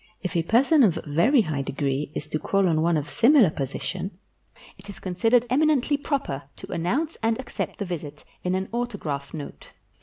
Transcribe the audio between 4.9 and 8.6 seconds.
consid ered eminently proper to announce and accept the visit in